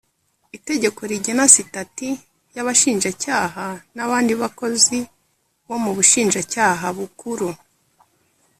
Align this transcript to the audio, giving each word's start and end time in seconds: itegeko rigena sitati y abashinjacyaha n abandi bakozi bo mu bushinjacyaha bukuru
itegeko 0.57 0.99
rigena 1.11 1.45
sitati 1.53 2.09
y 2.55 2.57
abashinjacyaha 2.61 3.65
n 3.95 3.97
abandi 4.05 4.33
bakozi 4.41 4.97
bo 5.67 5.77
mu 5.83 5.91
bushinjacyaha 5.97 6.85
bukuru 6.97 7.49